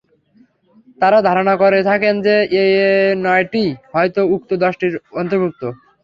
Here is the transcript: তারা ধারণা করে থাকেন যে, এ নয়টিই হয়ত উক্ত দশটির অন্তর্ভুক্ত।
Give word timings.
তারা 0.99 1.17
ধারণা 1.27 1.53
করে 1.61 1.79
থাকেন 1.89 2.15
যে, 2.21 2.35
এ 2.55 2.63
নয়টিই 3.25 3.69
হয়ত 3.93 4.17
উক্ত 4.35 4.49
দশটির 4.63 4.93
অন্তর্ভুক্ত। 5.19 5.61